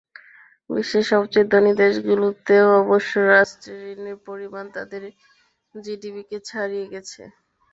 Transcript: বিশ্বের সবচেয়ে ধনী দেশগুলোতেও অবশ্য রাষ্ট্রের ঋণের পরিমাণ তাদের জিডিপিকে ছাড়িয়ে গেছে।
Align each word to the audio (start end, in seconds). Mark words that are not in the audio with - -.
বিশ্বের 0.69 1.05
সবচেয়ে 1.11 1.49
ধনী 1.51 1.71
দেশগুলোতেও 1.81 2.67
অবশ্য 2.81 3.11
রাষ্ট্রের 3.31 3.79
ঋণের 3.93 4.17
পরিমাণ 4.27 4.65
তাদের 4.75 5.01
জিডিপিকে 5.75 6.37
ছাড়িয়ে 6.47 6.85
গেছে। 6.93 7.21